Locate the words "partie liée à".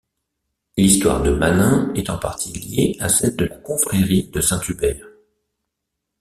2.17-3.07